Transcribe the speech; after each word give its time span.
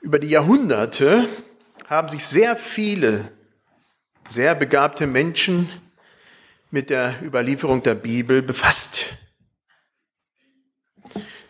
Über 0.00 0.18
die 0.18 0.30
Jahrhunderte 0.30 1.28
haben 1.88 2.08
sich 2.08 2.24
sehr 2.24 2.56
viele 2.56 3.30
sehr 4.28 4.54
begabte 4.54 5.06
Menschen 5.06 5.68
mit 6.70 6.88
der 6.88 7.20
Überlieferung 7.22 7.82
der 7.82 7.96
Bibel 7.96 8.42
befasst. 8.42 9.16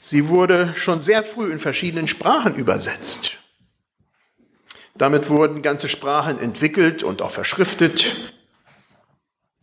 Sie 0.00 0.28
wurde 0.28 0.72
schon 0.74 1.02
sehr 1.02 1.22
früh 1.22 1.52
in 1.52 1.58
verschiedenen 1.58 2.08
Sprachen 2.08 2.54
übersetzt. 2.56 3.38
Damit 4.96 5.28
wurden 5.28 5.62
ganze 5.62 5.88
Sprachen 5.88 6.40
entwickelt 6.40 7.02
und 7.02 7.22
auch 7.22 7.30
verschriftet. 7.30 8.32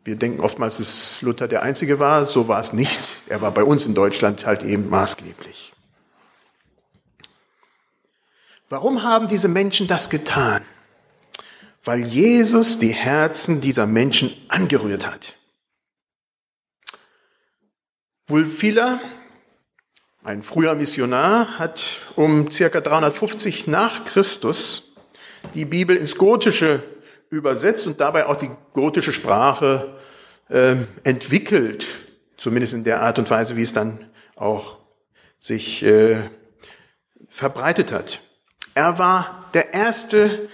Wir 0.04 0.16
denken 0.16 0.40
oftmals, 0.40 0.78
dass 0.78 1.22
Luther 1.24 1.48
der 1.48 1.64
Einzige 1.64 2.00
war. 2.00 2.24
So 2.24 2.48
war 2.48 2.62
es 2.62 2.72
nicht. 2.72 3.24
Er 3.28 3.42
war 3.42 3.52
bei 3.52 3.64
uns 3.64 3.86
in 3.86 3.96
Deutschland 3.96 4.46
halt 4.46 4.64
eben 4.64 4.90
maßgeblich. 4.90 5.74
Warum 8.70 9.04
haben 9.04 9.28
diese 9.28 9.48
Menschen 9.48 9.88
das 9.88 10.10
getan? 10.10 10.64
Weil 11.84 12.02
Jesus 12.02 12.80
die 12.80 12.94
Herzen 12.94 13.62
dieser 13.62 13.86
Menschen 13.86 14.34
angerührt 14.50 15.08
hat. 15.08 15.36
Wulfila, 18.28 19.00
ein 20.24 20.44
früher 20.44 20.76
Missionar, 20.76 21.60
hat 21.60 22.02
um 22.18 22.52
circa 22.52 22.82
350 22.82 23.68
nach 23.68 24.04
Christus 24.04 24.94
die 25.54 25.64
Bibel 25.64 25.96
ins 25.96 26.18
Gotische 26.18 26.84
übersetzt 27.30 27.88
und 27.88 28.02
dabei 28.02 28.26
auch 28.26 28.36
die 28.36 28.52
gotische 28.74 29.14
Sprache 29.14 29.98
äh, 30.50 30.76
entwickelt, 31.06 31.86
zumindest 32.36 32.74
in 32.74 32.84
der 32.84 33.02
Art 33.02 33.18
und 33.18 33.30
Weise, 33.30 33.56
wie 33.56 33.64
es 33.64 33.72
dann 33.72 34.10
auch 34.36 34.78
sich 35.38 35.84
äh, 35.84 36.30
verbreitet 37.30 37.94
hat. 37.94 38.22
Er 38.78 39.00
war 39.00 39.50
der 39.56 39.74
erste 39.74 40.50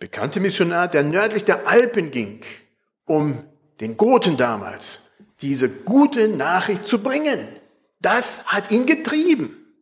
bekannte 0.00 0.40
Missionar, 0.40 0.88
der 0.88 1.04
nördlich 1.04 1.44
der 1.44 1.68
Alpen 1.68 2.10
ging, 2.10 2.40
um 3.04 3.44
den 3.80 3.96
Goten 3.96 4.36
damals 4.36 5.12
diese 5.40 5.68
gute 5.68 6.26
Nachricht 6.26 6.88
zu 6.88 7.00
bringen. 7.00 7.46
Das 8.00 8.48
hat 8.48 8.72
ihn 8.72 8.86
getrieben. 8.86 9.72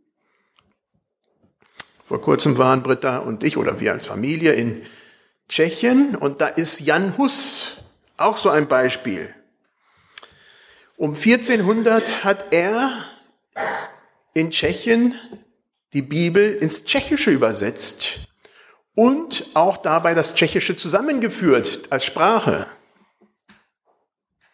Vor 2.04 2.20
kurzem 2.20 2.58
waren 2.58 2.82
Britta 2.82 3.20
und 3.20 3.42
ich 3.42 3.56
oder 3.56 3.80
wir 3.80 3.92
als 3.92 4.04
Familie 4.04 4.52
in 4.52 4.82
Tschechien 5.48 6.14
und 6.14 6.42
da 6.42 6.48
ist 6.48 6.80
Jan 6.80 7.16
Hus 7.16 7.84
auch 8.18 8.36
so 8.36 8.50
ein 8.50 8.68
Beispiel. 8.68 9.34
Um 10.98 11.14
1400 11.14 12.22
hat 12.22 12.52
er 12.52 12.92
in 14.34 14.50
Tschechien 14.50 15.14
die 15.92 16.02
Bibel 16.02 16.54
ins 16.54 16.84
Tschechische 16.84 17.30
übersetzt 17.30 18.20
und 18.94 19.46
auch 19.54 19.76
dabei 19.76 20.14
das 20.14 20.34
Tschechische 20.34 20.76
zusammengeführt 20.76 21.90
als 21.90 22.04
Sprache. 22.04 22.66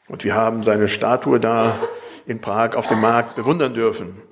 Und 0.08 0.24
wir 0.24 0.34
haben 0.34 0.62
seine 0.62 0.88
Statue 0.88 1.38
da 1.38 1.78
in 2.26 2.40
Prag 2.40 2.74
auf 2.74 2.86
dem 2.86 3.00
Markt 3.00 3.36
bewundern 3.36 3.74
dürfen. 3.74 4.22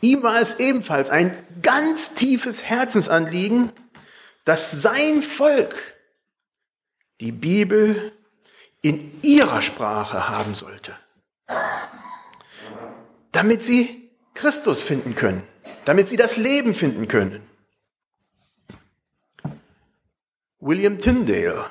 Ihm 0.00 0.22
war 0.22 0.40
es 0.40 0.60
ebenfalls 0.60 1.10
ein 1.10 1.36
ganz 1.62 2.14
tiefes 2.14 2.64
Herzensanliegen, 2.64 3.72
dass 4.44 4.82
sein 4.82 5.22
Volk 5.22 5.96
die 7.20 7.32
Bibel 7.32 8.12
in 8.80 9.20
ihrer 9.22 9.60
Sprache 9.60 10.28
haben 10.28 10.54
sollte, 10.54 10.94
damit 13.32 13.64
sie 13.64 14.07
Christus 14.38 14.82
finden 14.82 15.16
können, 15.16 15.42
damit 15.84 16.06
sie 16.06 16.16
das 16.16 16.36
Leben 16.36 16.72
finden 16.72 17.08
können. 17.08 17.40
William 20.60 21.00
Tyndale 21.00 21.70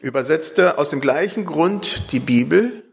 übersetzte 0.00 0.76
aus 0.76 0.90
dem 0.90 1.00
gleichen 1.00 1.46
Grund 1.46 2.12
die 2.12 2.20
Bibel 2.20 2.84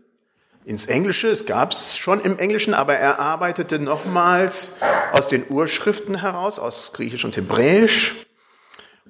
ins 0.63 0.85
Englische. 0.85 1.27
Es 1.27 1.45
gab 1.45 1.73
es 1.73 1.97
schon 1.97 2.21
im 2.21 2.39
Englischen, 2.39 2.73
aber 2.73 2.95
er 2.95 3.19
arbeitete 3.19 3.77
nochmals 3.77 4.77
aus 5.11 5.27
den 5.27 5.49
Urschriften 5.49 6.21
heraus, 6.21 6.57
aus 6.57 6.93
Griechisch 6.93 7.25
und 7.25 7.35
Hebräisch 7.35 8.15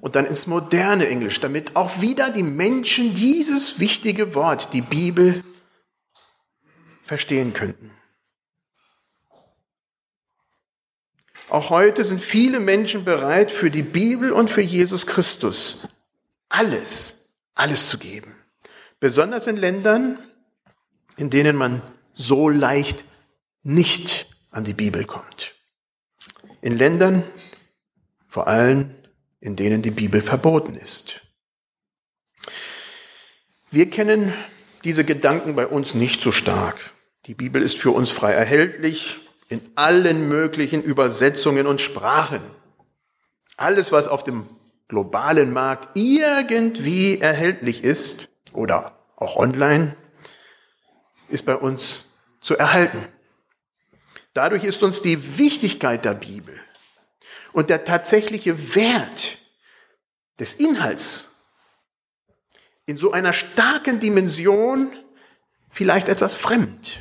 und 0.00 0.16
dann 0.16 0.26
ins 0.26 0.48
moderne 0.48 1.06
Englisch, 1.06 1.38
damit 1.38 1.76
auch 1.76 2.00
wieder 2.00 2.30
die 2.30 2.42
Menschen 2.42 3.14
dieses 3.14 3.78
wichtige 3.78 4.34
Wort, 4.34 4.72
die 4.72 4.82
Bibel, 4.82 5.44
verstehen 7.02 7.52
könnten. 7.52 7.92
Auch 11.54 11.70
heute 11.70 12.04
sind 12.04 12.20
viele 12.20 12.58
Menschen 12.58 13.04
bereit, 13.04 13.52
für 13.52 13.70
die 13.70 13.84
Bibel 13.84 14.32
und 14.32 14.50
für 14.50 14.60
Jesus 14.60 15.06
Christus 15.06 15.82
alles, 16.48 17.28
alles 17.54 17.88
zu 17.88 17.98
geben. 17.98 18.34
Besonders 18.98 19.46
in 19.46 19.56
Ländern, 19.56 20.18
in 21.16 21.30
denen 21.30 21.54
man 21.54 21.80
so 22.12 22.48
leicht 22.48 23.04
nicht 23.62 24.26
an 24.50 24.64
die 24.64 24.72
Bibel 24.74 25.04
kommt. 25.04 25.54
In 26.60 26.76
Ländern, 26.76 27.22
vor 28.26 28.48
allem, 28.48 28.90
in 29.38 29.54
denen 29.54 29.80
die 29.80 29.92
Bibel 29.92 30.22
verboten 30.22 30.74
ist. 30.74 31.20
Wir 33.70 33.88
kennen 33.90 34.34
diese 34.82 35.04
Gedanken 35.04 35.54
bei 35.54 35.68
uns 35.68 35.94
nicht 35.94 36.20
so 36.20 36.32
stark. 36.32 36.92
Die 37.26 37.34
Bibel 37.34 37.62
ist 37.62 37.78
für 37.78 37.92
uns 37.92 38.10
frei 38.10 38.32
erhältlich 38.32 39.20
in 39.48 39.60
allen 39.74 40.28
möglichen 40.28 40.82
Übersetzungen 40.82 41.66
und 41.66 41.80
Sprachen. 41.80 42.42
Alles, 43.56 43.92
was 43.92 44.08
auf 44.08 44.24
dem 44.24 44.48
globalen 44.88 45.52
Markt 45.52 45.96
irgendwie 45.96 47.20
erhältlich 47.20 47.84
ist 47.84 48.28
oder 48.52 48.98
auch 49.16 49.36
online, 49.36 49.96
ist 51.28 51.46
bei 51.46 51.56
uns 51.56 52.10
zu 52.40 52.56
erhalten. 52.56 53.06
Dadurch 54.34 54.64
ist 54.64 54.82
uns 54.82 55.02
die 55.02 55.38
Wichtigkeit 55.38 56.04
der 56.04 56.14
Bibel 56.14 56.58
und 57.52 57.70
der 57.70 57.84
tatsächliche 57.84 58.74
Wert 58.74 59.38
des 60.38 60.54
Inhalts 60.54 61.42
in 62.86 62.96
so 62.96 63.12
einer 63.12 63.32
starken 63.32 64.00
Dimension 64.00 64.92
vielleicht 65.70 66.08
etwas 66.08 66.34
fremd. 66.34 67.00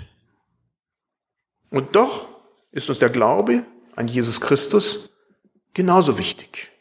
Und 1.70 1.96
doch 1.96 2.33
ist 2.74 2.90
uns 2.90 3.00
der 3.00 3.10
Glaube 3.10 3.64
an 3.96 4.08
Jesus 4.08 4.42
Christus 4.42 5.10
genauso 5.74 6.18
wichtig. 6.18 6.72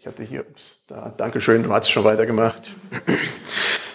Ich 0.00 0.06
hatte 0.06 0.22
hier, 0.22 0.44
da, 0.86 1.14
Dankeschön, 1.16 1.62
du 1.62 1.72
hast 1.72 1.90
schon 1.90 2.04
weitergemacht. 2.04 2.74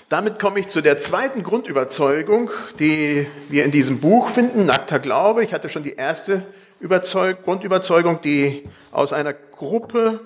Damit 0.09 0.39
komme 0.39 0.59
ich 0.59 0.67
zu 0.67 0.81
der 0.81 0.97
zweiten 0.97 1.43
Grundüberzeugung, 1.43 2.51
die 2.79 3.27
wir 3.49 3.65
in 3.65 3.71
diesem 3.71 3.99
Buch 3.99 4.29
finden, 4.29 4.65
Nackter 4.65 4.99
Glaube. 4.99 5.43
Ich 5.43 5.53
hatte 5.53 5.69
schon 5.69 5.83
die 5.83 5.93
erste 5.93 6.45
Überzeug 6.79 7.43
Grundüberzeugung, 7.43 8.21
die 8.21 8.69
aus 8.91 9.11
einer 9.11 9.33
Gruppe 9.33 10.19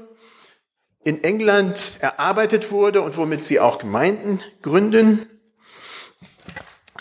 in 1.03 1.23
England 1.23 1.97
erarbeitet 2.01 2.71
wurde 2.71 3.01
und 3.01 3.17
womit 3.17 3.43
sie 3.45 3.59
auch 3.59 3.77
Gemeinden 3.77 4.41
gründen. 4.61 5.36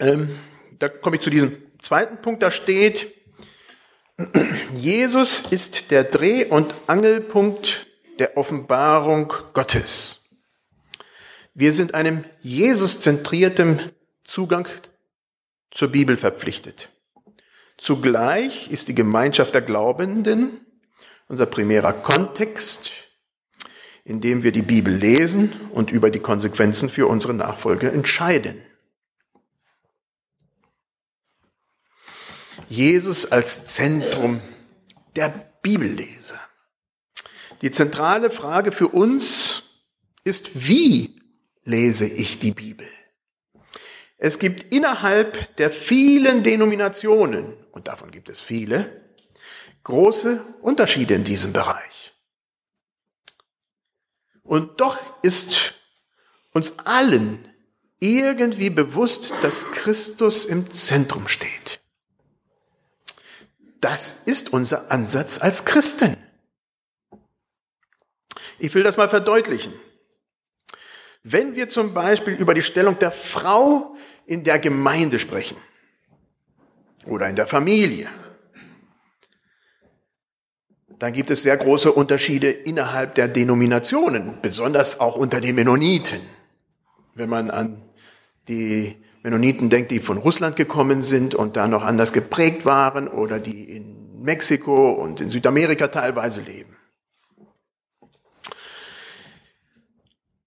Ähm, 0.01 0.39
da 0.79 0.89
komme 0.89 1.17
ich 1.17 1.23
zu 1.23 1.31
diesem 1.31 1.57
zweiten 1.81 2.21
Punkt, 2.21 2.43
da 2.43 2.51
steht, 2.51 3.15
Jesus 4.75 5.43
ist 5.51 5.91
der 5.91 6.05
Dreh- 6.05 6.47
und 6.47 6.75
Angelpunkt 6.87 7.87
der 8.19 8.37
Offenbarung 8.37 9.33
Gottes. 9.53 10.25
Wir 11.55 11.73
sind 11.73 11.95
einem 11.95 12.25
Jesus-zentrierten 12.43 13.93
Zugang 14.25 14.69
zur 15.71 15.89
Bibel 15.89 16.17
verpflichtet. 16.17 16.91
Zugleich 17.77 18.70
ist 18.70 18.88
die 18.88 18.94
Gemeinschaft 18.94 19.55
der 19.55 19.62
Glaubenden 19.62 20.61
unser 21.29 21.47
primärer 21.47 21.93
Kontext, 21.93 22.93
in 24.05 24.20
dem 24.20 24.43
wir 24.43 24.53
die 24.53 24.62
Bibel 24.62 24.94
lesen 24.94 25.53
und 25.73 25.91
über 25.91 26.11
die 26.11 26.20
Konsequenzen 26.20 26.88
für 26.88 27.06
unsere 27.06 27.35
Nachfolge 27.35 27.91
entscheiden. 27.91 28.62
Jesus 32.69 33.31
als 33.31 33.67
Zentrum 33.67 34.41
der 35.15 35.29
Bibellese. 35.63 36.39
Die 37.63 37.71
zentrale 37.71 38.31
Frage 38.31 38.73
für 38.73 38.89
uns 38.89 39.63
ist, 40.25 40.69
wie 40.69 41.21
lese 41.65 42.07
ich 42.07 42.39
die 42.39 42.53
Bibel? 42.53 42.89
Es 44.19 44.39
gibt 44.39 44.75
innerhalb 44.75 45.57
der 45.57 45.71
vielen 45.71 46.43
Denominationen, 46.43 47.55
und 47.73 47.89
davon 47.89 48.11
gibt 48.11 48.29
es 48.29 48.41
viele, 48.41 49.15
große 49.85 50.45
Unterschiede 50.63 51.15
in 51.15 51.25
diesem 51.25 51.53
Bereich. 51.53 52.13
Und 54.43 54.81
doch 54.81 54.99
ist 55.23 55.75
uns 56.53 56.79
allen 56.81 57.49
irgendwie 58.01 58.71
bewusst, 58.71 59.33
dass 59.43 59.71
Christus 59.73 60.45
im 60.45 60.71
Zentrum 60.71 61.29
steht. 61.29 61.75
Das 63.87 64.23
ist 64.25 64.53
unser 64.53 64.91
Ansatz 64.91 65.41
als 65.41 65.65
Christen. 65.65 66.17
Ich 68.59 68.75
will 68.75 68.83
das 68.83 68.97
mal 68.97 69.09
verdeutlichen. 69.09 69.73
Wenn 71.23 71.55
wir 71.55 71.69
zum 71.69 71.94
Beispiel 71.94 72.35
über 72.35 72.53
die 72.53 72.62
Stellung 72.62 72.99
der 72.99 73.12
Frau 73.12 73.94
in 74.27 74.43
der 74.43 74.59
Gemeinde 74.59 75.21
sprechen 75.21 75.56
oder 77.06 77.29
in 77.29 77.37
der 77.37 77.47
Familie, 77.47 78.09
dann 80.99 81.12
gibt 81.12 81.31
es 81.31 81.44
sehr 81.44 81.56
große 81.56 81.93
Unterschiede 81.93 82.50
innerhalb 82.50 83.15
der 83.15 83.29
Denominationen, 83.29 84.41
besonders 84.43 84.99
auch 84.99 85.15
unter 85.15 85.41
den 85.41 85.55
Mennoniten. 85.55 86.23
Wenn 87.15 87.29
man 87.29 87.53
an 87.53 87.82
die 88.49 88.97
Mennoniten 89.26 89.70
denkt, 89.70 89.90
die 89.90 89.99
von 89.99 90.19
Russland 90.19 90.55
gekommen 90.55 91.02
sind 91.02 91.34
und 91.34 91.56
da 91.56 91.67
noch 91.67 91.82
anders 91.82 92.12
geprägt 92.12 92.64
waren 92.64 93.08
oder 93.08 93.40
die 93.40 93.64
in 93.64 94.23
Mexiko 94.23 94.93
und 94.93 95.20
in 95.20 95.31
Südamerika 95.31 95.88
teilweise 95.88 96.43
leben. 96.43 96.76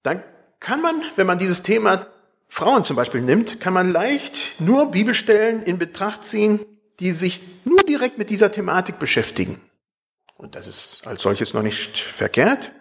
Dann 0.01 0.23
kann 0.61 0.81
man, 0.81 1.01
wenn 1.17 1.27
man 1.27 1.37
dieses 1.37 1.61
Thema 1.61 2.07
Frauen 2.47 2.85
zum 2.85 2.95
Beispiel 2.95 3.19
nimmt, 3.19 3.59
kann 3.59 3.73
man 3.73 3.91
leicht 3.91 4.61
nur 4.61 4.91
Bibelstellen 4.91 5.61
in 5.63 5.77
Betracht 5.77 6.23
ziehen, 6.23 6.61
die 7.01 7.11
sich 7.11 7.41
nur 7.65 7.79
direkt 7.79 8.17
mit 8.17 8.29
dieser 8.29 8.49
Thematik 8.49 8.97
beschäftigen. 8.97 9.59
Und 10.37 10.55
das 10.55 10.67
ist 10.67 11.05
als 11.05 11.21
solches 11.21 11.53
noch 11.53 11.63
nicht 11.63 11.99
verkehrt. 11.99 12.71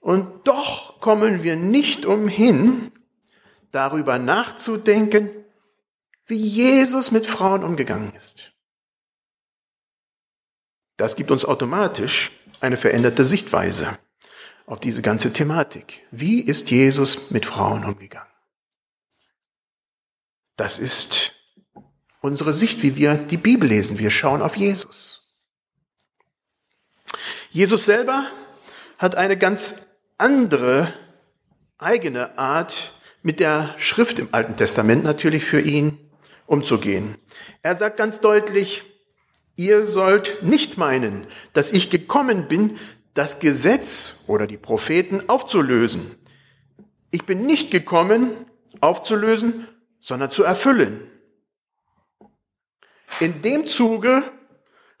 Und 0.00 0.48
doch 0.48 1.00
kommen 1.00 1.42
wir 1.42 1.56
nicht 1.56 2.06
umhin, 2.06 2.92
darüber 3.70 4.18
nachzudenken, 4.18 5.30
wie 6.26 6.36
Jesus 6.36 7.10
mit 7.10 7.26
Frauen 7.26 7.64
umgegangen 7.64 8.12
ist. 8.14 8.52
Das 10.96 11.16
gibt 11.16 11.30
uns 11.30 11.44
automatisch 11.44 12.30
eine 12.60 12.76
veränderte 12.76 13.24
Sichtweise 13.24 13.98
auf 14.66 14.80
diese 14.80 15.02
ganze 15.02 15.32
Thematik. 15.32 16.06
Wie 16.10 16.40
ist 16.40 16.70
Jesus 16.70 17.30
mit 17.30 17.46
Frauen 17.46 17.84
umgegangen? 17.84 18.28
Das 20.56 20.78
ist 20.78 21.32
unsere 22.20 22.52
Sicht, 22.52 22.82
wie 22.82 22.96
wir 22.96 23.16
die 23.16 23.38
Bibel 23.38 23.68
lesen. 23.68 23.98
Wir 23.98 24.10
schauen 24.10 24.42
auf 24.42 24.56
Jesus. 24.56 25.34
Jesus 27.50 27.86
selber 27.86 28.30
hat 28.98 29.14
eine 29.14 29.36
ganz 29.38 29.86
andere 30.18 30.92
eigene 31.78 32.38
Art, 32.38 32.92
mit 33.22 33.40
der 33.40 33.74
Schrift 33.78 34.18
im 34.18 34.28
Alten 34.32 34.56
Testament 34.56 35.04
natürlich 35.04 35.44
für 35.44 35.60
ihn 35.60 35.98
umzugehen. 36.46 37.16
Er 37.62 37.76
sagt 37.76 37.96
ganz 37.96 38.20
deutlich, 38.20 38.82
ihr 39.56 39.84
sollt 39.84 40.42
nicht 40.42 40.78
meinen, 40.78 41.26
dass 41.52 41.70
ich 41.70 41.90
gekommen 41.90 42.48
bin, 42.48 42.78
das 43.14 43.40
Gesetz 43.40 44.24
oder 44.26 44.46
die 44.46 44.56
Propheten 44.56 45.28
aufzulösen. 45.28 46.14
Ich 47.10 47.24
bin 47.24 47.46
nicht 47.46 47.70
gekommen, 47.70 48.30
aufzulösen, 48.80 49.66
sondern 50.00 50.30
zu 50.30 50.44
erfüllen. 50.44 51.02
In 53.18 53.42
dem 53.42 53.66
Zuge 53.66 54.22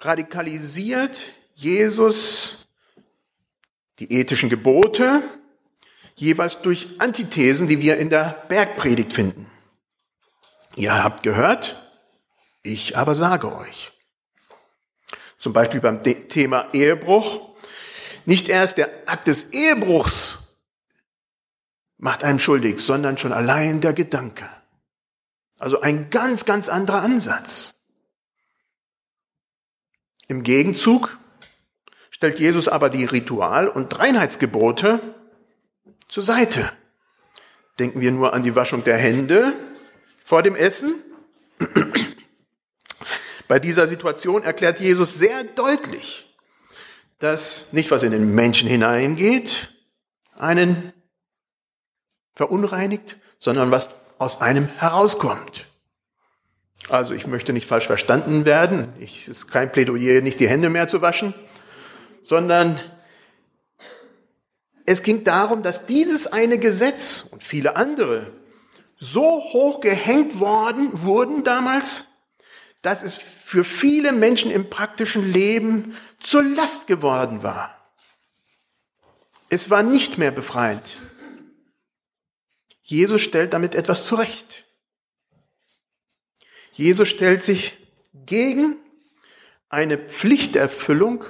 radikalisiert 0.00 1.22
Jesus 1.54 2.68
die 3.98 4.12
ethischen 4.12 4.48
Gebote 4.48 5.22
jeweils 6.20 6.60
durch 6.60 7.00
Antithesen, 7.00 7.66
die 7.66 7.80
wir 7.80 7.96
in 7.96 8.10
der 8.10 8.44
Bergpredigt 8.48 9.12
finden. 9.12 9.50
Ihr 10.76 11.02
habt 11.02 11.22
gehört, 11.22 11.82
ich 12.62 12.96
aber 12.96 13.14
sage 13.14 13.54
euch. 13.56 13.92
Zum 15.38 15.52
Beispiel 15.52 15.80
beim 15.80 16.02
Thema 16.02 16.68
Ehebruch. 16.72 17.56
Nicht 18.26 18.48
erst 18.48 18.76
der 18.76 18.90
Akt 19.06 19.26
des 19.26 19.52
Ehebruchs 19.52 20.38
macht 21.96 22.22
einen 22.22 22.38
schuldig, 22.38 22.80
sondern 22.80 23.16
schon 23.16 23.32
allein 23.32 23.80
der 23.80 23.94
Gedanke. 23.94 24.48
Also 25.58 25.80
ein 25.80 26.10
ganz, 26.10 26.44
ganz 26.44 26.68
anderer 26.68 27.02
Ansatz. 27.02 27.76
Im 30.28 30.42
Gegenzug 30.42 31.18
stellt 32.10 32.38
Jesus 32.38 32.68
aber 32.68 32.90
die 32.90 33.06
Ritual- 33.06 33.68
und 33.68 33.98
Reinheitsgebote 33.98 35.14
zur 36.10 36.22
Seite. 36.22 36.70
Denken 37.78 38.02
wir 38.02 38.12
nur 38.12 38.34
an 38.34 38.42
die 38.42 38.54
Waschung 38.54 38.84
der 38.84 38.98
Hände 38.98 39.54
vor 40.22 40.42
dem 40.42 40.54
Essen. 40.54 40.94
Bei 43.48 43.58
dieser 43.58 43.86
Situation 43.86 44.42
erklärt 44.42 44.78
Jesus 44.80 45.18
sehr 45.18 45.44
deutlich, 45.56 46.36
dass 47.18 47.72
nicht 47.72 47.90
was 47.90 48.02
in 48.02 48.12
den 48.12 48.34
Menschen 48.34 48.68
hineingeht, 48.68 49.72
einen 50.36 50.92
verunreinigt, 52.34 53.16
sondern 53.38 53.70
was 53.70 53.90
aus 54.18 54.42
einem 54.42 54.68
herauskommt. 54.68 55.66
Also 56.90 57.14
ich 57.14 57.26
möchte 57.26 57.54
nicht 57.54 57.66
falsch 57.66 57.86
verstanden 57.86 58.44
werden. 58.44 58.92
es 59.00 59.28
ist 59.28 59.48
kein 59.48 59.72
Plädoyer, 59.72 60.20
nicht 60.20 60.40
die 60.40 60.48
Hände 60.48 60.68
mehr 60.68 60.88
zu 60.88 61.00
waschen 61.00 61.32
sondern 62.22 62.80
es 64.90 65.04
ging 65.04 65.22
darum, 65.22 65.62
dass 65.62 65.86
dieses 65.86 66.26
eine 66.26 66.58
Gesetz 66.58 67.24
und 67.30 67.44
viele 67.44 67.76
andere 67.76 68.32
so 68.98 69.22
hoch 69.22 69.80
gehängt 69.80 70.40
worden 70.40 70.90
wurden 71.02 71.44
damals, 71.44 72.06
dass 72.82 73.04
es 73.04 73.14
für 73.14 73.62
viele 73.62 74.10
Menschen 74.10 74.50
im 74.50 74.68
praktischen 74.68 75.32
Leben 75.32 75.96
zur 76.18 76.42
Last 76.42 76.88
geworden 76.88 77.44
war. 77.44 77.94
Es 79.48 79.70
war 79.70 79.84
nicht 79.84 80.18
mehr 80.18 80.32
befreiend. 80.32 80.96
Jesus 82.82 83.22
stellt 83.22 83.52
damit 83.52 83.76
etwas 83.76 84.04
zurecht. 84.04 84.64
Jesus 86.72 87.08
stellt 87.08 87.44
sich 87.44 87.78
gegen 88.12 88.74
eine 89.68 89.98
Pflichterfüllung 89.98 91.26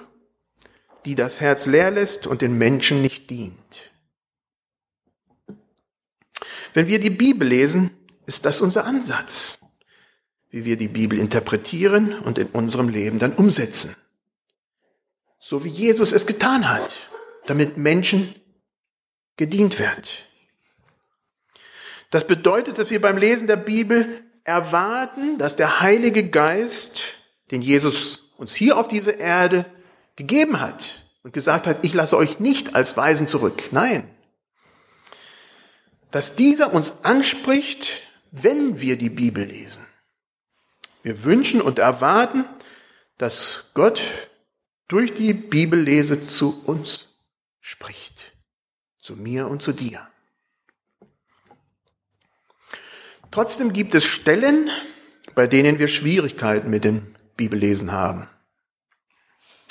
die 1.05 1.14
das 1.14 1.41
Herz 1.41 1.67
leer 1.67 1.91
lässt 1.91 2.26
und 2.26 2.43
den 2.43 2.58
Menschen 2.58 3.02
nicht 3.02 3.31
dient. 3.31 3.91
Wenn 6.73 6.87
wir 6.87 7.00
die 7.00 7.11
Bibel 7.11 7.49
lesen, 7.49 7.91
ist 8.26 8.44
das 8.44 8.61
unser 8.61 8.85
Ansatz, 8.85 9.58
wie 10.50 10.64
wir 10.64 10.76
die 10.76 10.88
Bibel 10.88 11.19
interpretieren 11.19 12.19
und 12.20 12.38
in 12.38 12.49
unserem 12.49 12.88
Leben 12.88 13.19
dann 13.19 13.32
umsetzen. 13.32 13.96
So 15.41 15.65
wie 15.65 15.69
Jesus 15.69 16.13
es 16.13 16.27
getan 16.27 16.69
hat, 16.69 16.93
damit 17.46 17.77
Menschen 17.77 18.34
gedient 19.36 19.79
wird. 19.79 20.27
Das 22.10 22.27
bedeutet, 22.27 22.79
dass 22.79 22.91
wir 22.91 23.01
beim 23.01 23.17
Lesen 23.17 23.46
der 23.46 23.56
Bibel 23.56 24.25
erwarten, 24.44 25.39
dass 25.39 25.56
der 25.56 25.81
Heilige 25.81 26.29
Geist, 26.29 27.15
den 27.51 27.63
Jesus 27.63 28.32
uns 28.36 28.55
hier 28.55 28.79
auf 28.79 28.89
diese 28.89 29.13
Erde 29.13 29.65
gegeben 30.20 30.60
hat 30.60 31.06
und 31.22 31.32
gesagt 31.32 31.67
hat, 31.67 31.79
ich 31.82 31.94
lasse 31.94 32.17
euch 32.17 32.41
nicht 32.41 32.74
als 32.74 32.96
Weisen 32.96 33.27
zurück. 33.27 33.72
Nein. 33.72 34.08
Dass 36.10 36.36
dieser 36.36 36.74
uns 36.74 37.05
anspricht, 37.05 38.03
wenn 38.31 38.81
wir 38.81 38.98
die 38.98 39.08
Bibel 39.08 39.44
lesen. 39.44 39.86
Wir 41.03 41.24
wünschen 41.24 41.62
und 41.62 41.79
erwarten, 41.79 42.44
dass 43.17 43.70
Gott 43.74 44.03
durch 44.89 45.15
die 45.15 45.32
Bibellese 45.32 46.20
zu 46.20 46.62
uns 46.67 47.06
spricht. 47.60 48.32
Zu 49.00 49.17
mir 49.17 49.48
und 49.48 49.62
zu 49.62 49.72
dir. 49.72 50.06
Trotzdem 53.31 53.72
gibt 53.72 53.94
es 53.94 54.05
Stellen, 54.05 54.69
bei 55.34 55.46
denen 55.46 55.79
wir 55.79 55.89
Schwierigkeiten 55.89 56.69
mit 56.69 56.84
dem 56.84 57.15
Bibellesen 57.36 57.93
haben. 57.93 58.29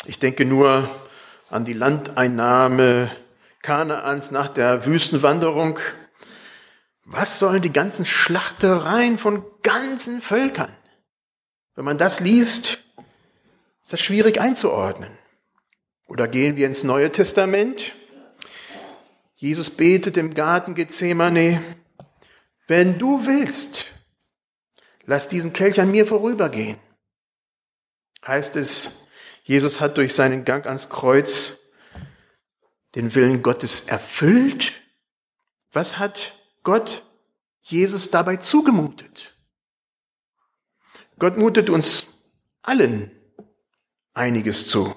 Ich 0.09 0.17
denke 0.17 0.43
nur 0.43 0.89
an 1.51 1.65
die 1.65 1.73
Landeinnahme 1.73 3.15
Kanaans 3.61 4.31
nach 4.31 4.47
der 4.47 4.87
Wüstenwanderung. 4.87 5.77
Was 7.05 7.37
sollen 7.37 7.61
die 7.61 7.71
ganzen 7.71 8.07
Schlachtereien 8.07 9.19
von 9.19 9.45
ganzen 9.61 10.19
Völkern? 10.19 10.75
Wenn 11.75 11.85
man 11.85 11.99
das 11.99 12.21
liest, 12.21 12.83
ist 13.83 13.93
das 13.93 14.01
schwierig 14.01 14.41
einzuordnen. 14.41 15.15
Oder 16.07 16.27
gehen 16.27 16.55
wir 16.55 16.65
ins 16.65 16.83
Neue 16.83 17.11
Testament? 17.11 17.93
Jesus 19.35 19.69
betet 19.69 20.17
im 20.17 20.33
Garten 20.33 20.73
Gethsemane, 20.73 21.61
wenn 22.65 22.97
du 22.97 23.27
willst, 23.27 23.93
lass 25.05 25.27
diesen 25.27 25.53
Kelch 25.53 25.79
an 25.79 25.91
mir 25.91 26.07
vorübergehen. 26.07 26.79
Heißt 28.25 28.55
es, 28.55 29.05
Jesus 29.49 29.81
hat 29.81 29.97
durch 29.97 30.13
seinen 30.13 30.45
Gang 30.45 30.67
ans 30.67 30.89
Kreuz 30.89 31.57
den 32.93 33.15
Willen 33.15 33.41
Gottes 33.41 33.81
erfüllt. 33.87 34.73
Was 35.71 35.97
hat 35.97 36.35
Gott 36.61 37.03
Jesus 37.63 38.11
dabei 38.11 38.37
zugemutet? 38.37 39.35
Gott 41.17 41.35
mutet 41.35 41.71
uns 41.71 42.05
allen 42.61 43.09
einiges 44.13 44.67
zu. 44.67 44.95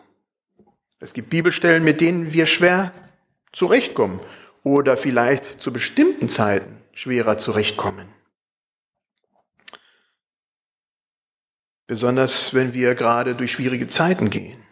Es 0.98 1.14
gibt 1.14 1.30
Bibelstellen, 1.30 1.82
mit 1.82 2.02
denen 2.02 2.34
wir 2.34 2.44
schwer 2.44 2.92
zurechtkommen 3.52 4.20
oder 4.64 4.98
vielleicht 4.98 5.62
zu 5.62 5.72
bestimmten 5.72 6.28
Zeiten 6.28 6.76
schwerer 6.92 7.38
zurechtkommen. 7.38 8.11
Besonders 11.92 12.54
wenn 12.54 12.72
wir 12.72 12.94
gerade 12.94 13.34
durch 13.34 13.52
schwierige 13.52 13.86
Zeiten 13.86 14.30
gehen. 14.30 14.64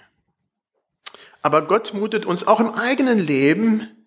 Aber 1.43 1.67
Gott 1.67 1.93
mutet 1.93 2.25
uns 2.25 2.47
auch 2.47 2.61
im 2.61 2.73
eigenen 2.73 3.19
Leben 3.19 4.07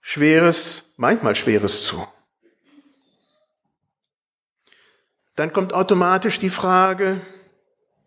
Schweres, 0.00 0.94
manchmal 0.96 1.36
Schweres 1.36 1.86
zu. 1.86 2.04
Dann 5.36 5.52
kommt 5.52 5.74
automatisch 5.74 6.40
die 6.40 6.50
Frage, 6.50 7.20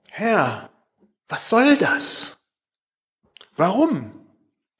Herr, 0.09 0.69
was 1.29 1.47
soll 1.47 1.77
das? 1.77 2.49
Warum 3.55 4.11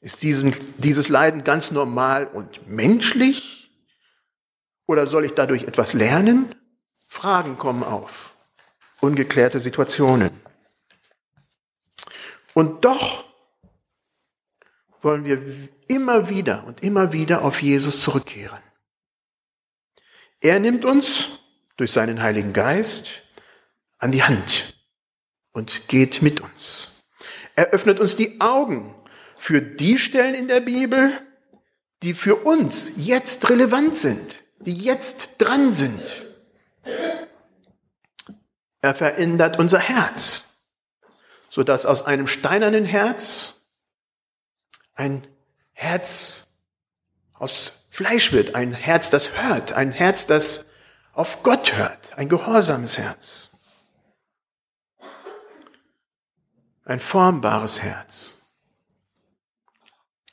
ist 0.02 0.24
diesen, 0.24 0.54
dieses 0.78 1.08
Leiden 1.08 1.46
ganz 1.46 1.72
normal 1.72 2.28
und 2.28 2.68
menschlich? 2.68 3.72
Oder 4.88 5.08
soll 5.08 5.24
ich 5.24 5.36
dadurch 5.36 5.64
etwas 5.64 5.94
lernen? 5.94 6.54
Fragen 7.08 7.58
kommen 7.58 7.86
auf. 7.86 8.29
Ungeklärte 9.02 9.60
Situationen. 9.60 10.32
Und 12.54 12.84
doch 12.84 13.26
wollen 15.02 15.24
wir 15.24 15.42
immer 15.88 16.30
wieder 16.30 16.66
und 16.66 16.84
immer 16.84 17.14
wieder 17.14 17.44
auf 17.44 17.62
Jesus 17.62 18.02
zurückkehren. 18.04 18.60
Er 20.42 20.60
nimmt 20.60 20.86
uns 20.86 21.40
durch 21.78 21.92
seinen 21.92 22.22
Heiligen 22.22 22.54
Geist 22.54 23.24
an 23.98 24.12
die 24.12 24.24
Hand 24.24 24.74
und 25.52 25.88
geht 25.88 26.22
mit 26.22 26.42
uns. 26.42 27.06
Er 27.56 27.68
öffnet 27.68 28.00
uns 28.00 28.16
die 28.16 28.40
Augen 28.40 28.96
für 29.38 29.62
die 29.62 29.98
Stellen 29.98 30.36
in 30.36 30.48
der 30.48 30.62
Bibel, 30.62 31.12
die 32.04 32.14
für 32.14 32.36
uns 32.36 32.92
jetzt 32.98 33.50
relevant 33.50 33.98
sind, 33.98 34.44
die 34.60 34.76
jetzt 34.76 35.38
dran 35.40 35.74
sind. 35.74 36.29
Er 38.82 38.96
verändert 38.96 39.60
unser 39.60 39.80
Herz 39.80 40.50
sodass 41.50 41.86
aus 41.86 42.06
einem 42.06 42.28
steinernen 42.28 42.86
Herz 42.86 43.56
ein 44.96 45.28
Herz 45.74 46.48
aus 47.34 47.74
Fleisch 47.90 48.32
wird, 48.32 48.56
ein 48.56 48.74
Herz, 48.74 49.10
das 49.10 49.42
hört, 49.42 49.74
ein 49.74 49.92
Herz, 49.92 50.28
das 50.28 50.70
auf 51.14 51.42
Gott 51.44 51.76
hört, 51.76 52.18
ein 52.18 52.30
gehorsames 52.30 52.98
Herz. 52.98 53.50
Ein 56.86 57.00
formbares 57.00 57.82
Herz. 57.82 58.38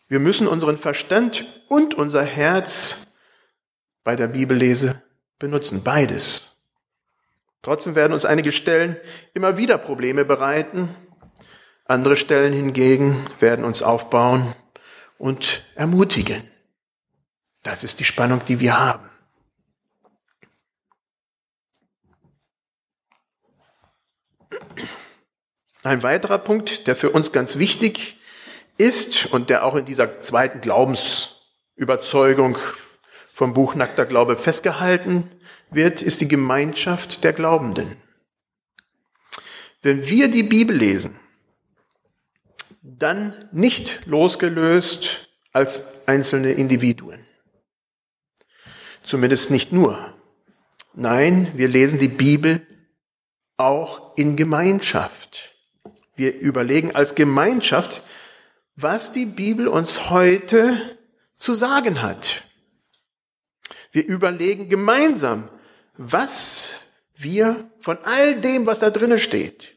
Wir 0.09 0.21
müssen 0.21 0.47
unseren 0.47 0.77
Verstand 0.77 1.45
und 1.69 1.95
unser 1.95 2.25
Herz 2.25 3.09
bei 4.05 4.17
der 4.17 4.29
Bibellese 4.29 5.03
benutzen, 5.39 5.83
beides. 5.83 6.56
Trotzdem 7.67 7.97
werden 7.97 8.13
uns 8.13 8.25
einige 8.25 8.53
Stellen 8.53 8.97
immer 9.35 9.57
wieder 9.57 9.77
Probleme 9.77 10.25
bereiten, 10.25 10.95
andere 11.85 12.15
Stellen 12.15 12.53
hingegen 12.53 13.27
werden 13.41 13.65
uns 13.65 13.83
aufbauen 13.83 14.55
und 15.19 15.65
ermutigen. 15.75 16.49
Das 17.65 17.83
ist 17.83 17.99
die 17.99 18.05
Spannung, 18.05 18.41
die 18.45 18.61
wir 18.61 18.79
haben. 18.79 19.11
Ein 25.83 26.05
weiterer 26.05 26.39
Punkt, 26.39 26.87
der 26.87 26.95
für 26.95 27.11
uns 27.11 27.33
ganz 27.33 27.59
wichtig 27.59 28.21
ist 28.79 29.27
und 29.27 29.51
der 29.51 29.65
auch 29.65 29.75
in 29.75 29.85
dieser 29.85 30.21
zweiten 30.21 30.61
Glaubensüberzeugung 30.61 32.57
vom 33.37 33.53
Buch 33.53 33.75
Nackter 33.75 34.07
Glaube 34.07 34.39
festgehalten 34.39 35.31
wird, 35.71 36.01
ist 36.01 36.23
die 36.23 36.29
Gemeinschaft 36.29 37.23
der 37.23 37.35
Glaubenden. 37.35 37.99
Wenn 39.83 40.09
wir 40.09 40.31
die 40.31 40.43
Bibel 40.43 40.75
lesen, 40.75 41.21
dann 42.81 43.47
nicht 43.53 44.07
losgelöst 44.07 45.29
als 45.53 46.09
einzelne 46.09 46.53
Individuen. 46.53 47.27
Zumindest 49.03 49.51
nicht 49.51 49.71
nur. 49.71 50.15
Nein, 50.95 51.53
wir 51.57 51.69
lesen 51.69 51.99
die 51.99 52.09
Bibel 52.09 52.67
auch 53.59 54.17
in 54.17 54.37
Gemeinschaft. 54.37 55.55
Wir 56.15 56.41
überlegen 56.41 56.95
als 56.95 57.15
Gemeinschaft, 57.15 58.03
was 58.77 59.13
die 59.13 59.27
Bibel 59.27 59.69
uns 59.69 60.09
heute 60.09 60.97
zu 61.37 61.53
sagen 61.53 62.01
hat. 62.01 62.46
Wir 63.93 64.07
überlegen 64.07 64.69
gemeinsam, 64.69 65.49
was 65.97 66.75
wir 67.15 67.71
von 67.81 67.99
all 68.05 68.41
dem, 68.41 68.67
was 68.67 68.81
da 68.81 68.91
drinnen 68.91 69.19
steht, 69.19 69.77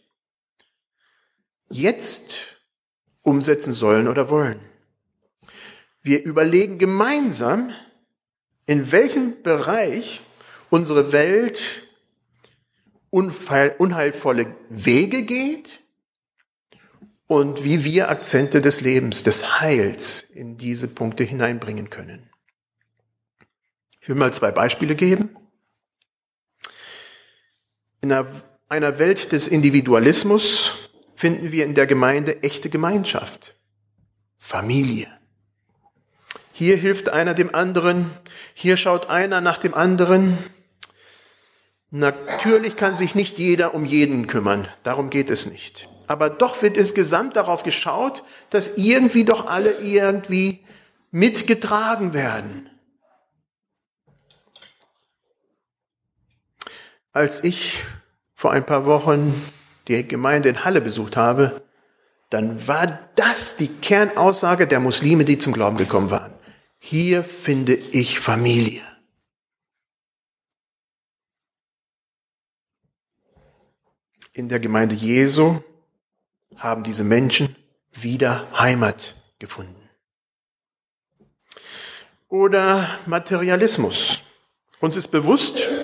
jetzt 1.69 2.57
umsetzen 3.21 3.73
sollen 3.73 4.07
oder 4.07 4.29
wollen. 4.29 4.59
Wir 6.01 6.23
überlegen 6.23 6.77
gemeinsam, 6.77 7.73
in 8.65 8.91
welchem 8.91 9.41
Bereich 9.41 10.21
unsere 10.69 11.11
Welt 11.11 11.59
unheilvolle 13.09 14.55
Wege 14.69 15.23
geht 15.23 15.81
und 17.27 17.63
wie 17.63 17.83
wir 17.83 18.09
Akzente 18.09 18.61
des 18.61 18.81
Lebens, 18.81 19.23
des 19.23 19.59
Heils 19.59 20.21
in 20.21 20.57
diese 20.57 20.87
Punkte 20.87 21.23
hineinbringen 21.23 21.89
können. 21.89 22.28
Ich 24.09 24.15
will 24.15 24.19
mal 24.21 24.33
zwei 24.33 24.49
Beispiele 24.49 24.95
geben. 24.95 25.37
In 28.01 28.11
einer, 28.67 28.97
Welt 28.97 29.31
des 29.33 29.47
Individualismus 29.47 30.89
finden 31.13 31.51
wir 31.51 31.63
in 31.63 31.75
der 31.75 31.85
Gemeinde 31.85 32.41
echte 32.41 32.71
Gemeinschaft. 32.71 33.53
Familie. 34.39 35.15
Hier 36.53 36.75
hilft 36.75 37.09
einer 37.09 37.35
dem 37.35 37.53
anderen, 37.53 38.09
hier 38.55 38.77
schaut 38.77 39.11
einer 39.11 39.41
nach 39.41 39.59
dem 39.59 39.75
anderen. 39.75 40.39
Natürlich 41.91 42.77
kann 42.77 42.95
sich 42.95 43.13
nicht 43.13 43.37
jeder 43.37 43.75
um 43.75 43.85
jeden 43.85 44.25
kümmern, 44.25 44.67
darum 44.81 45.11
geht 45.11 45.29
es 45.29 45.45
nicht. 45.45 45.87
Aber 46.07 46.31
doch 46.31 46.63
wird 46.63 46.77
insgesamt 46.77 47.35
darauf 47.35 47.61
geschaut, 47.61 48.23
dass 48.49 48.75
irgendwie 48.75 49.23
doch 49.23 49.45
alle 49.45 49.81
irgendwie 49.81 50.65
mitgetragen 51.11 52.15
werden. 52.15 52.71
Als 57.19 57.43
ich 57.43 57.83
vor 58.33 58.53
ein 58.53 58.65
paar 58.65 58.85
Wochen 58.85 59.33
die 59.89 60.07
Gemeinde 60.07 60.47
in 60.47 60.63
Halle 60.63 60.79
besucht 60.79 61.17
habe, 61.17 61.61
dann 62.29 62.65
war 62.65 63.09
das 63.15 63.57
die 63.57 63.67
Kernaussage 63.67 64.67
der 64.67 64.79
Muslime, 64.79 65.25
die 65.25 65.37
zum 65.37 65.51
Glauben 65.51 65.75
gekommen 65.75 66.11
waren. 66.11 66.33
Hier 66.77 67.25
finde 67.25 67.73
ich 67.73 68.21
Familie. 68.21 68.81
In 74.31 74.47
der 74.47 74.61
Gemeinde 74.61 74.95
Jesu 74.95 75.59
haben 76.55 76.83
diese 76.83 77.03
Menschen 77.03 77.53
wieder 77.91 78.47
Heimat 78.57 79.17
gefunden. 79.39 79.89
Oder 82.29 82.87
Materialismus. 83.07 84.21
Uns 84.79 84.95
ist 84.95 85.09
bewusst, 85.09 85.78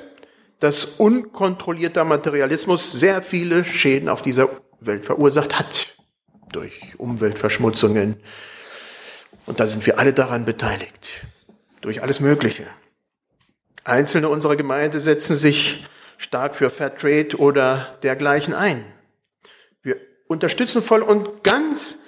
dass 0.59 0.85
unkontrollierter 0.85 2.03
Materialismus 2.03 2.91
sehr 2.91 3.21
viele 3.21 3.63
Schäden 3.63 4.09
auf 4.09 4.21
dieser 4.21 4.49
Welt 4.79 5.05
verursacht 5.05 5.57
hat. 5.57 5.95
Durch 6.51 6.93
Umweltverschmutzungen. 6.97 8.15
Und 9.45 9.59
da 9.59 9.67
sind 9.67 9.85
wir 9.85 9.99
alle 9.99 10.13
daran 10.13 10.45
beteiligt. 10.45 11.25
Durch 11.81 12.01
alles 12.01 12.19
Mögliche. 12.19 12.67
Einzelne 13.83 14.29
unserer 14.29 14.55
Gemeinde 14.55 14.99
setzen 14.99 15.35
sich 15.35 15.85
stark 16.17 16.55
für 16.55 16.69
Fairtrade 16.69 17.35
oder 17.37 17.97
dergleichen 18.01 18.53
ein. 18.53 18.83
Wir 19.83 19.97
unterstützen 20.27 20.81
voll 20.81 21.01
und 21.01 21.43
ganz, 21.43 21.99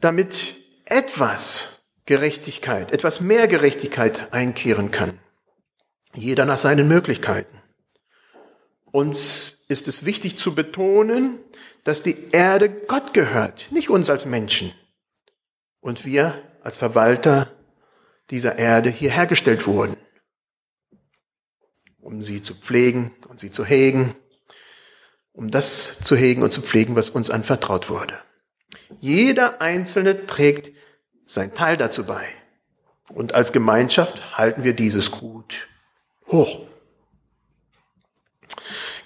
damit 0.00 0.56
etwas 0.86 1.84
Gerechtigkeit, 2.06 2.92
etwas 2.92 3.20
mehr 3.20 3.46
Gerechtigkeit 3.46 4.32
einkehren 4.32 4.90
kann. 4.90 5.18
Jeder 6.14 6.44
nach 6.44 6.58
seinen 6.58 6.88
Möglichkeiten. 6.88 7.60
Uns 8.92 9.64
ist 9.68 9.88
es 9.88 10.04
wichtig 10.04 10.36
zu 10.36 10.54
betonen, 10.54 11.38
dass 11.82 12.02
die 12.02 12.30
Erde 12.30 12.70
Gott 12.70 13.12
gehört, 13.12 13.72
nicht 13.72 13.90
uns 13.90 14.08
als 14.08 14.24
Menschen. 14.24 14.72
Und 15.80 16.04
wir 16.04 16.40
als 16.62 16.76
Verwalter 16.76 17.50
dieser 18.30 18.58
Erde 18.58 18.88
hier 18.90 19.10
hergestellt 19.10 19.66
wurden, 19.66 19.96
um 22.00 22.22
sie 22.22 22.42
zu 22.42 22.54
pflegen 22.54 23.10
und 23.28 23.40
sie 23.40 23.50
zu 23.50 23.64
hegen. 23.64 24.14
um 25.34 25.50
das 25.50 25.98
zu 25.98 26.16
hegen 26.16 26.42
und 26.42 26.52
zu 26.52 26.62
pflegen, 26.62 26.94
was 26.94 27.10
uns 27.10 27.28
anvertraut 27.28 27.90
wurde. 27.90 28.16
Jeder 29.00 29.60
Einzelne 29.60 30.26
trägt 30.26 30.70
sein 31.24 31.54
Teil 31.54 31.76
dazu 31.76 32.04
bei. 32.04 32.24
Und 33.08 33.34
als 33.34 33.52
Gemeinschaft 33.52 34.38
halten 34.38 34.62
wir 34.62 34.74
dieses 34.74 35.10
Gut 35.10 35.68
hoch. 36.28 36.66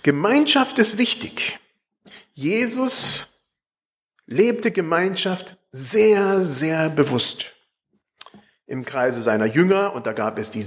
Gemeinschaft 0.02 0.78
ist 0.78 0.98
wichtig. 0.98 1.58
Jesus 2.32 3.28
lebte 4.26 4.70
Gemeinschaft 4.70 5.56
sehr, 5.72 6.44
sehr 6.44 6.88
bewusst 6.88 7.54
im 8.66 8.84
Kreise 8.84 9.22
seiner 9.22 9.46
Jünger 9.46 9.94
und 9.94 10.06
da 10.06 10.12
gab 10.12 10.38
es 10.38 10.50
die, 10.50 10.64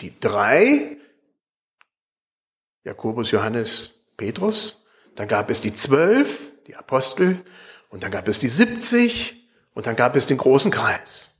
die 0.00 0.18
drei, 0.20 0.96
Jakobus, 2.84 3.32
Johannes, 3.32 3.94
Petrus, 4.16 4.82
dann 5.16 5.28
gab 5.28 5.50
es 5.50 5.60
die 5.60 5.74
zwölf, 5.74 6.52
die 6.66 6.76
Apostel 6.76 7.44
und 7.90 8.02
dann 8.02 8.10
gab 8.10 8.28
es 8.28 8.38
die 8.38 8.48
70 8.48 9.48
und 9.74 9.86
dann 9.86 9.96
gab 9.96 10.14
es 10.16 10.26
den 10.26 10.38
großen 10.38 10.70
Kreis. 10.70 11.34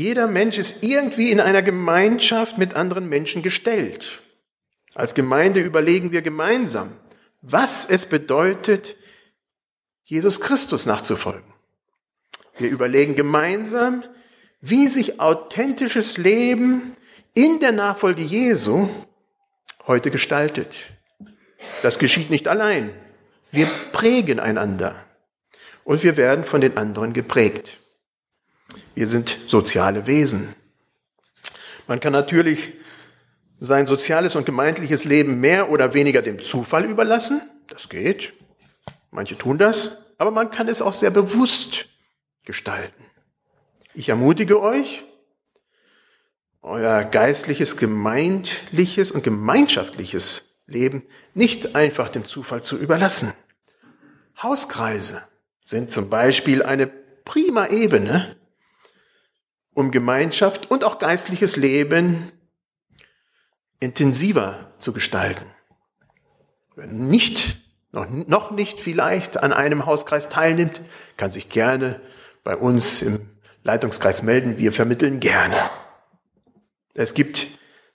Jeder 0.00 0.28
Mensch 0.28 0.56
ist 0.56 0.82
irgendwie 0.82 1.30
in 1.30 1.40
einer 1.40 1.60
Gemeinschaft 1.60 2.56
mit 2.56 2.72
anderen 2.72 3.10
Menschen 3.10 3.42
gestellt. 3.42 4.22
Als 4.94 5.14
Gemeinde 5.14 5.60
überlegen 5.60 6.10
wir 6.10 6.22
gemeinsam, 6.22 6.96
was 7.42 7.84
es 7.84 8.06
bedeutet, 8.06 8.96
Jesus 10.02 10.40
Christus 10.40 10.86
nachzufolgen. 10.86 11.52
Wir 12.56 12.70
überlegen 12.70 13.14
gemeinsam, 13.14 14.02
wie 14.62 14.86
sich 14.86 15.20
authentisches 15.20 16.16
Leben 16.16 16.96
in 17.34 17.60
der 17.60 17.72
Nachfolge 17.72 18.22
Jesu 18.22 18.88
heute 19.86 20.10
gestaltet. 20.10 20.94
Das 21.82 21.98
geschieht 21.98 22.30
nicht 22.30 22.48
allein. 22.48 22.94
Wir 23.50 23.66
prägen 23.92 24.40
einander 24.40 25.04
und 25.84 26.02
wir 26.02 26.16
werden 26.16 26.44
von 26.44 26.62
den 26.62 26.78
anderen 26.78 27.12
geprägt. 27.12 27.76
Wir 28.94 29.06
sind 29.06 29.38
soziale 29.46 30.06
Wesen. 30.06 30.54
Man 31.86 32.00
kann 32.00 32.12
natürlich 32.12 32.74
sein 33.58 33.86
soziales 33.86 34.36
und 34.36 34.46
gemeindliches 34.46 35.04
Leben 35.04 35.40
mehr 35.40 35.70
oder 35.70 35.94
weniger 35.94 36.22
dem 36.22 36.42
Zufall 36.42 36.84
überlassen. 36.84 37.42
Das 37.68 37.88
geht. 37.88 38.32
Manche 39.10 39.36
tun 39.36 39.58
das. 39.58 39.98
Aber 40.18 40.30
man 40.30 40.50
kann 40.50 40.68
es 40.68 40.82
auch 40.82 40.92
sehr 40.92 41.10
bewusst 41.10 41.86
gestalten. 42.44 43.04
Ich 43.94 44.08
ermutige 44.08 44.60
euch, 44.60 45.04
euer 46.62 47.04
geistliches, 47.04 47.76
gemeindliches 47.76 49.12
und 49.12 49.24
gemeinschaftliches 49.24 50.62
Leben 50.66 51.02
nicht 51.34 51.74
einfach 51.74 52.08
dem 52.08 52.24
Zufall 52.24 52.62
zu 52.62 52.76
überlassen. 52.76 53.32
Hauskreise 54.42 55.22
sind 55.62 55.90
zum 55.90 56.08
Beispiel 56.08 56.62
eine 56.62 56.86
prima 56.86 57.66
Ebene, 57.66 58.36
um 59.80 59.90
Gemeinschaft 59.90 60.70
und 60.70 60.84
auch 60.84 60.98
geistliches 60.98 61.56
Leben 61.56 62.30
intensiver 63.80 64.72
zu 64.78 64.92
gestalten. 64.92 65.46
Wer 66.76 66.86
nicht, 66.86 67.56
noch, 67.90 68.08
noch 68.08 68.50
nicht 68.50 68.78
vielleicht 68.78 69.38
an 69.42 69.52
einem 69.52 69.86
Hauskreis 69.86 70.28
teilnimmt, 70.28 70.82
kann 71.16 71.30
sich 71.30 71.48
gerne 71.48 72.00
bei 72.44 72.56
uns 72.56 73.02
im 73.02 73.28
Leitungskreis 73.62 74.22
melden. 74.22 74.58
Wir 74.58 74.72
vermitteln 74.72 75.18
gerne. 75.18 75.70
Es 76.94 77.14
gibt 77.14 77.48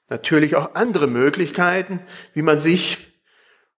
natürlich 0.09 0.55
auch 0.55 0.73
andere 0.75 1.07
Möglichkeiten, 1.07 1.99
wie 2.33 2.41
man 2.41 2.59
sich 2.59 3.13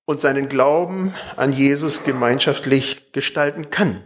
und 0.06 0.22
seinen 0.22 0.48
Glauben 0.48 1.14
an 1.36 1.52
Jesus 1.52 2.06
gemeinschaftlich 2.06 3.12
gestalten 3.12 3.70
kann. 3.70 4.04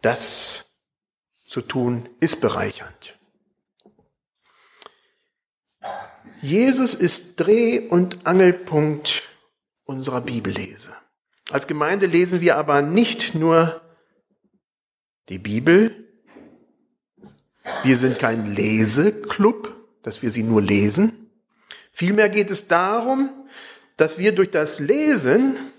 Das 0.00 0.69
zu 1.50 1.62
tun 1.62 2.08
ist 2.20 2.40
bereichernd. 2.40 3.18
Jesus 6.40 6.94
ist 6.94 7.40
Dreh- 7.40 7.88
und 7.88 8.24
Angelpunkt 8.24 9.30
unserer 9.82 10.20
Bibellese. 10.20 10.94
Als 11.50 11.66
Gemeinde 11.66 12.06
lesen 12.06 12.40
wir 12.40 12.56
aber 12.56 12.82
nicht 12.82 13.34
nur 13.34 13.80
die 15.28 15.40
Bibel. 15.40 16.08
Wir 17.82 17.96
sind 17.96 18.20
kein 18.20 18.54
Leseklub, 18.54 19.74
dass 20.04 20.22
wir 20.22 20.30
sie 20.30 20.44
nur 20.44 20.62
lesen. 20.62 21.32
Vielmehr 21.90 22.28
geht 22.28 22.52
es 22.52 22.68
darum, 22.68 23.48
dass 23.96 24.18
wir 24.18 24.32
durch 24.32 24.52
das 24.52 24.78
Lesen, 24.78 25.72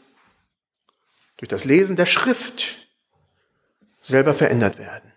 durch 1.37 1.47
das 1.47 1.63
Lesen 1.63 1.95
der 1.95 2.07
Schrift 2.07 2.89
selber 4.01 4.35
verändert 4.35 4.77
werden. 4.77 5.10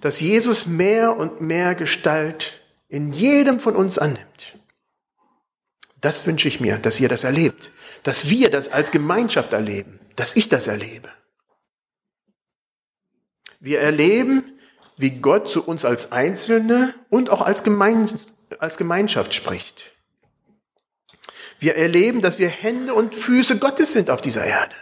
Dass 0.00 0.20
Jesus 0.20 0.66
mehr 0.66 1.16
und 1.16 1.40
mehr 1.40 1.74
Gestalt 1.74 2.60
in 2.88 3.12
jedem 3.12 3.60
von 3.60 3.76
uns 3.76 3.98
annimmt. 3.98 4.58
Das 6.00 6.26
wünsche 6.26 6.48
ich 6.48 6.60
mir, 6.60 6.78
dass 6.78 7.00
ihr 7.00 7.08
das 7.08 7.24
erlebt, 7.24 7.72
dass 8.02 8.28
wir 8.28 8.50
das 8.50 8.68
als 8.68 8.90
Gemeinschaft 8.92 9.52
erleben, 9.52 9.98
dass 10.14 10.36
ich 10.36 10.48
das 10.48 10.66
erlebe. 10.66 11.08
Wir 13.58 13.80
erleben, 13.80 14.58
wie 14.96 15.10
Gott 15.10 15.50
zu 15.50 15.66
uns 15.66 15.84
als 15.84 16.12
Einzelne 16.12 16.94
und 17.10 17.30
auch 17.30 17.42
als, 17.42 17.64
Gemein 17.64 18.08
als 18.58 18.76
Gemeinschaft 18.76 19.34
spricht. 19.34 19.92
Wir 21.58 21.76
erleben, 21.76 22.20
dass 22.20 22.38
wir 22.38 22.48
Hände 22.48 22.94
und 22.94 23.14
Füße 23.14 23.58
Gottes 23.58 23.92
sind 23.92 24.10
auf 24.10 24.20
dieser 24.20 24.44
Erde. 24.44 24.74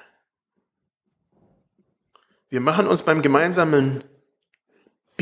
Wir 2.48 2.60
machen 2.60 2.86
uns 2.86 3.02
beim 3.02 3.22
gemeinsamen 3.22 4.04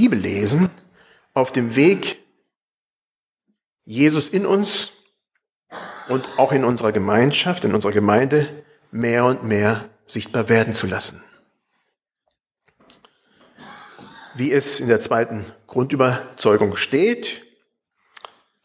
Bibellesen 0.03 0.69
auf 1.33 1.53
dem 1.53 1.77
Weg, 1.77 2.19
Jesus 3.85 4.27
in 4.27 4.45
uns 4.45 4.91
und 6.09 6.29
auch 6.39 6.51
in 6.51 6.65
unserer 6.65 6.91
Gemeinschaft, 6.91 7.65
in 7.65 7.73
unserer 7.73 7.93
Gemeinde 7.93 8.65
mehr 8.91 9.25
und 9.25 9.45
mehr 9.45 9.89
sichtbar 10.07 10.49
werden 10.49 10.75
zu 10.75 10.89
lassen. 10.89 11.23
Wie 14.35 14.51
es 14.51 14.81
in 14.81 14.89
der 14.89 15.01
zweiten 15.01 15.45
Grundüberzeugung 15.69 16.75
steht, 16.75 17.43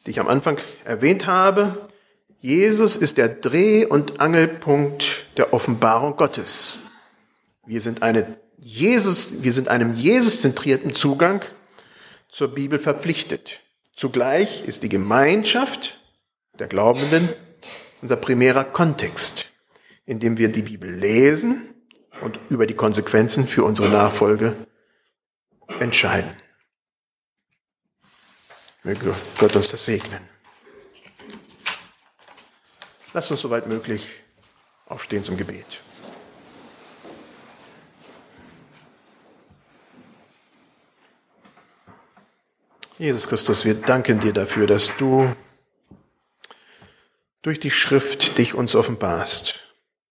die 0.07 0.11
ich 0.11 0.19
am 0.19 0.27
Anfang 0.27 0.57
erwähnt 0.85 1.27
habe, 1.27 1.87
Jesus 2.39 2.95
ist 2.95 3.19
der 3.19 3.27
Dreh- 3.27 3.85
und 3.85 4.19
Angelpunkt 4.19 5.27
der 5.37 5.53
Offenbarung 5.53 6.15
Gottes. 6.15 6.79
Wir 7.67 7.81
sind 7.81 8.01
eine 8.01 8.39
Jesus, 8.57 9.43
wir 9.43 9.53
sind 9.53 9.67
einem 9.67 9.93
Jesus-zentrierten 9.93 10.93
Zugang 10.93 11.45
zur 12.27 12.55
Bibel 12.55 12.79
verpflichtet. 12.79 13.61
Zugleich 13.95 14.67
ist 14.67 14.81
die 14.81 14.89
Gemeinschaft 14.89 16.01
der 16.57 16.67
Glaubenden 16.67 17.29
unser 18.01 18.15
primärer 18.15 18.63
Kontext, 18.63 19.51
in 20.05 20.19
dem 20.19 20.37
wir 20.37 20.49
die 20.51 20.63
Bibel 20.63 20.91
lesen 20.91 21.73
und 22.21 22.39
über 22.49 22.65
die 22.65 22.73
Konsequenzen 22.73 23.47
für 23.47 23.63
unsere 23.63 23.89
Nachfolge 23.89 24.55
entscheiden. 25.79 26.35
Möge 28.83 29.13
Gott 29.37 29.55
uns 29.55 29.69
das 29.69 29.85
segnen. 29.85 30.27
Lasst 33.13 33.29
uns 33.29 33.41
soweit 33.41 33.67
möglich 33.67 34.07
aufstehen 34.85 35.23
zum 35.23 35.37
Gebet. 35.37 35.81
Jesus 42.99 43.27
Christus, 43.27 43.63
wir 43.63 43.75
danken 43.75 44.19
dir 44.19 44.33
dafür, 44.33 44.65
dass 44.65 44.95
du 44.97 45.35
durch 47.43 47.59
die 47.59 47.69
Schrift 47.69 48.39
dich 48.39 48.55
uns 48.55 48.75
offenbarst. 48.75 49.66